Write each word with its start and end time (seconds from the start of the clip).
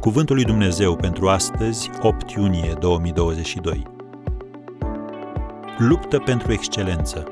Cuvântul 0.00 0.34
lui 0.34 0.44
Dumnezeu 0.44 0.96
pentru 0.96 1.28
astăzi, 1.28 1.90
8 2.02 2.30
iunie 2.30 2.74
2022. 2.80 3.82
Luptă 5.78 6.18
pentru 6.18 6.52
excelență. 6.52 7.26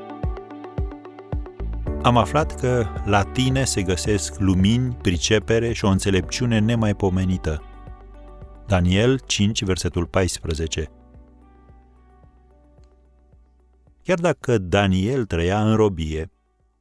Am 2.01 2.17
aflat 2.17 2.59
că 2.59 2.85
la 3.05 3.23
tine 3.23 3.63
se 3.63 3.81
găsesc 3.81 4.39
lumini, 4.39 4.97
pricepere 5.01 5.73
și 5.73 5.85
o 5.85 5.87
înțelepciune 5.87 6.59
nemaipomenită. 6.59 7.63
Daniel 8.65 9.19
5, 9.25 9.63
versetul 9.63 10.05
14. 10.05 10.89
Chiar 14.03 14.19
dacă 14.19 14.57
Daniel 14.57 15.25
trăia 15.25 15.69
în 15.69 15.75
robie, 15.75 16.31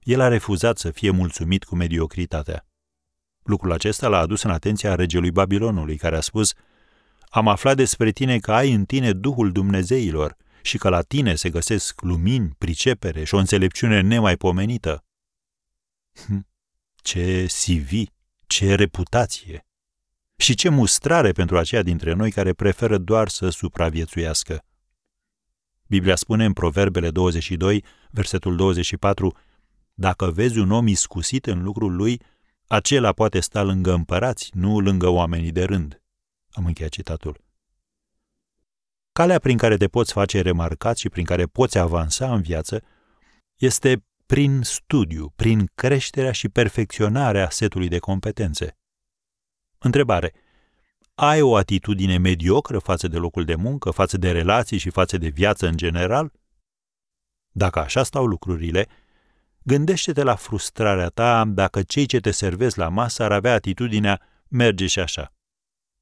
el 0.03 0.21
a 0.21 0.29
refuzat 0.29 0.79
să 0.79 0.91
fie 0.91 1.11
mulțumit 1.11 1.65
cu 1.65 1.77
mediocritatea. 1.77 2.67
Lucrul 3.47 3.73
acesta 3.73 4.09
l-a 4.09 4.19
adus 4.19 4.43
în 4.43 4.51
atenția 4.51 4.95
regelui 4.95 5.31
Babilonului, 5.31 5.97
care 5.97 6.17
a 6.17 6.21
spus 6.21 6.53
Am 7.29 7.49
aflat 7.49 7.77
despre 7.77 8.11
tine 8.11 8.39
că 8.39 8.53
ai 8.53 8.73
în 8.73 8.85
tine 8.85 9.13
Duhul 9.13 9.53
Dumnezeilor 9.53 10.37
și 10.63 10.79
că 10.79 10.89
la 10.89 11.03
tine 11.03 11.35
se 11.35 11.51
găsesc 11.51 12.01
lumini, 12.01 12.55
pricepere 12.59 13.25
și 13.25 13.35
o 13.35 13.39
înțelepciune 13.39 14.01
nemaipomenită. 14.01 15.05
Hm, 16.27 16.47
ce 16.97 17.47
CV, 17.47 18.09
ce 18.47 18.75
reputație! 18.75 19.67
Și 20.37 20.55
ce 20.55 20.69
mustrare 20.69 21.33
pentru 21.33 21.59
aceia 21.59 21.83
dintre 21.83 22.13
noi 22.13 22.31
care 22.31 22.53
preferă 22.53 22.99
doar 22.99 23.29
să 23.29 23.49
supraviețuiască. 23.49 24.65
Biblia 25.87 26.17
spune 26.17 26.45
în 26.45 26.53
Proverbele 26.53 27.11
22, 27.11 27.85
versetul 28.11 28.57
24, 28.57 29.37
Dacă 29.95 30.31
vezi 30.31 30.59
un 30.59 30.71
om 30.71 30.87
iscusit 30.87 31.47
în 31.47 31.63
lucrul 31.63 31.97
lui, 31.97 32.21
acela 32.67 33.13
poate 33.13 33.41
sta 33.41 33.63
lângă 33.63 33.93
împărați, 33.93 34.51
nu 34.55 34.81
lângă 34.81 35.09
oamenii 35.09 35.53
de 35.53 35.65
rând. 35.65 36.03
Am 36.51 36.67
încheiat 36.67 36.91
citatul. 36.91 37.45
Calea 39.13 39.39
prin 39.39 39.57
care 39.57 39.77
te 39.77 39.89
poți 39.89 40.13
face 40.13 40.41
remarcat 40.41 40.97
și 40.97 41.09
prin 41.09 41.25
care 41.25 41.47
poți 41.47 41.79
avansa 41.79 42.35
în 42.35 42.43
viață 42.43 42.83
este 43.57 44.05
prin 44.27 44.63
studiu, 44.63 45.33
prin 45.37 45.71
creșterea 45.75 46.33
și 46.33 46.49
perfecționarea 46.49 47.51
setului 47.51 47.89
de 47.89 47.99
competențe. 47.99 48.79
Întrebare. 49.79 50.33
Ai 51.15 51.41
o 51.41 51.57
atitudine 51.57 52.19
mediocră 52.19 52.79
față 52.79 53.09
de 53.09 53.17
locul 53.17 53.45
de 53.45 53.55
muncă, 53.55 53.91
față 53.91 54.17
de 54.17 54.31
relații 54.31 54.79
și 54.79 54.91
față 54.91 55.19
de 55.19 55.29
viață 55.29 55.67
în 55.67 55.77
general? 55.77 56.33
Dacă 57.51 57.79
așa 57.79 58.03
stau 58.03 58.27
lucrurile, 58.27 58.89
Gândește-te 59.69 60.23
la 60.23 60.35
frustrarea 60.35 61.09
ta 61.09 61.45
dacă 61.45 61.83
cei 61.83 62.07
ce 62.07 62.21
te 62.21 62.31
servesc 62.31 62.77
la 62.77 62.89
masă 62.89 63.23
ar 63.23 63.33
avea 63.33 63.53
atitudinea 63.53 64.21
merge 64.49 64.87
și 64.87 65.01
așa. 65.01 65.33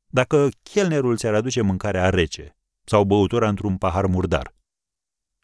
Dacă 0.07 0.49
chelnerul 0.63 1.17
ți-ar 1.17 1.35
aduce 1.35 1.61
mâncarea 1.61 2.11
rece 2.11 2.57
sau 2.85 3.05
băutura 3.05 3.49
într-un 3.49 3.77
pahar 3.77 4.07
murdar, 4.07 4.55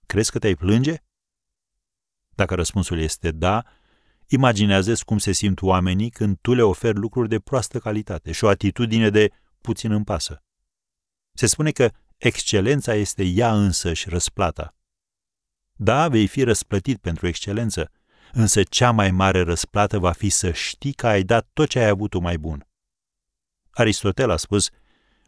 crezi 0.07 0.31
că 0.31 0.39
te-ai 0.39 0.55
plânge? 0.55 0.97
Dacă 2.35 2.55
răspunsul 2.55 2.99
este 2.99 3.31
da, 3.31 3.63
imaginează 4.27 4.95
cum 5.05 5.19
se 5.19 5.33
simt 5.33 5.63
oamenii 5.63 6.11
când 6.11 6.39
tu 6.41 6.55
le 6.55 6.63
oferi 6.63 6.99
lucruri 6.99 7.29
de 7.29 7.39
proastă 7.39 7.79
calitate 7.79 8.33
și 8.33 8.45
o 8.45 8.49
atitudine 8.49 9.11
de 9.11 9.31
puțin 9.61 9.93
în 9.93 10.05
pasă. 10.05 10.43
Se 11.33 11.47
spune 11.47 11.71
că 11.71 11.91
excelența 12.17 12.95
este 12.95 13.25
ea 13.25 13.55
însăși 13.55 14.09
răsplata. 14.09 14.75
Da, 15.73 16.09
vei 16.09 16.27
fi 16.27 16.43
răsplătit 16.43 16.99
pentru 16.99 17.27
excelență, 17.27 17.91
însă 18.33 18.63
cea 18.63 18.91
mai 18.91 19.11
mare 19.11 19.41
răsplată 19.41 19.99
va 19.99 20.13
fi 20.13 20.29
să 20.29 20.53
știi 20.53 20.93
că 20.93 21.07
ai 21.07 21.23
dat 21.23 21.49
tot 21.53 21.69
ce 21.69 21.79
ai 21.79 21.89
avut 21.89 22.21
mai 22.21 22.39
bun. 22.39 22.67
Aristotel 23.71 24.31
a 24.31 24.37
spus, 24.37 24.71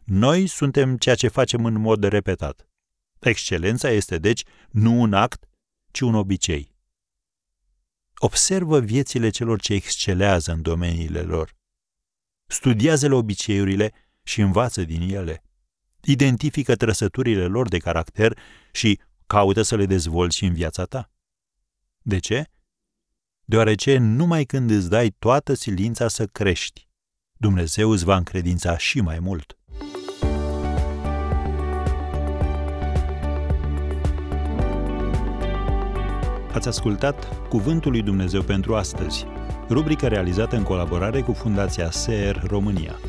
noi 0.03 0.47
suntem 0.47 0.97
ceea 0.97 1.15
ce 1.15 1.27
facem 1.27 1.65
în 1.65 1.73
mod 1.73 2.03
repetat. 2.03 2.67
Excelența 3.19 3.89
este, 3.89 4.17
deci, 4.17 4.43
nu 4.69 5.01
un 5.01 5.13
act, 5.13 5.45
ci 5.91 5.99
un 5.99 6.15
obicei. 6.15 6.71
Observă 8.15 8.79
viețile 8.79 9.29
celor 9.29 9.59
ce 9.59 9.73
excelează 9.73 10.51
în 10.51 10.61
domeniile 10.61 11.21
lor. 11.21 11.55
Studiază-le 12.47 13.13
obiceiurile 13.13 13.93
și 14.23 14.41
învață 14.41 14.83
din 14.83 15.01
ele. 15.15 15.43
Identifică 16.01 16.75
trăsăturile 16.75 17.45
lor 17.45 17.67
de 17.67 17.77
caracter 17.77 18.39
și 18.71 18.99
caută 19.27 19.61
să 19.61 19.75
le 19.75 19.85
dezvolți 19.85 20.37
și 20.37 20.45
în 20.45 20.53
viața 20.53 20.85
ta. 20.85 21.11
De 22.01 22.19
ce? 22.19 22.52
Deoarece 23.45 23.97
numai 23.97 24.43
când 24.43 24.69
îți 24.69 24.89
dai 24.89 25.15
toată 25.19 25.53
silința 25.53 26.07
să 26.07 26.25
crești, 26.25 26.87
Dumnezeu 27.37 27.89
îți 27.89 28.05
va 28.05 28.15
încredința 28.15 28.77
și 28.77 29.01
mai 29.01 29.19
mult. 29.19 29.57
Ați 36.53 36.67
ascultat 36.67 37.47
Cuvântul 37.49 37.91
lui 37.91 38.01
Dumnezeu 38.01 38.41
pentru 38.41 38.75
astăzi, 38.75 39.25
rubrica 39.69 40.07
realizată 40.07 40.55
în 40.55 40.63
colaborare 40.63 41.21
cu 41.21 41.33
Fundația 41.33 41.91
SER 41.91 42.43
România. 42.47 42.99